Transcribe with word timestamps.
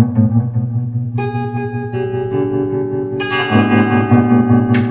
thank 0.00 0.16
you 4.76 4.89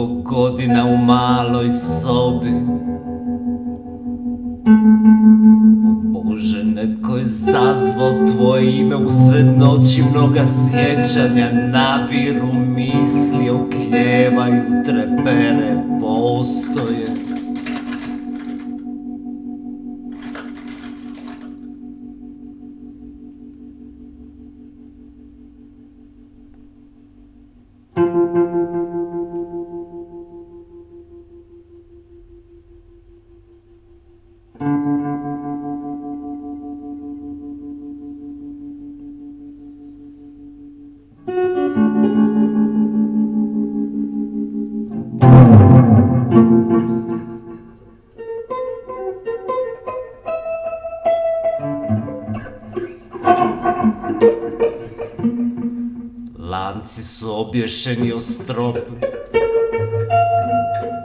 mnogo 0.00 0.22
godina 0.22 0.86
u 0.86 0.96
maloj 0.96 1.70
sobi. 1.70 2.52
O 6.14 6.22
Bože, 6.22 6.64
netko 6.64 7.16
je 7.16 7.24
zazvao 7.24 8.26
tvoje 8.36 8.78
ime 8.78 8.96
usred 8.96 9.46
noći 9.58 10.02
Mnoga 10.12 10.46
sjećanja 10.46 11.50
nabiru 11.52 12.52
misli, 12.52 13.50
okljevaju, 13.50 14.62
trepere, 14.84 15.82
postoje 16.00 17.06
Lanci 56.80 57.02
su 57.02 57.40
obješeni 57.40 58.12
o 58.12 58.20
strop 58.20 58.76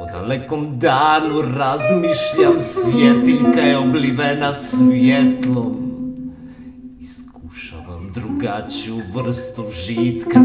O 0.01 0.05
dalekom 0.11 0.79
danu 0.79 1.41
razmišljam 1.41 2.59
Svjetiljka 2.59 3.59
je 3.59 3.77
oblivena 3.77 4.53
svjetlom. 4.53 5.75
Iskušavam 6.99 8.11
drugačiju 8.13 8.95
vrstu 9.13 9.63
žitka 9.85 10.39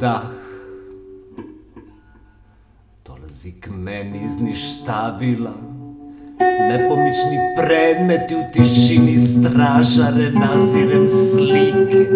dah 0.00 0.22
Dolazi 3.06 3.52
k 3.60 3.70
meni 3.70 4.22
iz 4.24 4.40
ništavila 4.40 5.54
Nepomični 6.40 7.38
predmeti 7.56 8.34
u 8.34 8.42
tišini 8.52 9.18
stražare 9.18 10.30
Nazirem 10.30 11.08
slike. 11.08 12.06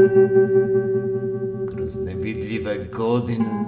Kroz 1.68 2.06
nevidljive 2.06 2.88
godine 2.96 3.64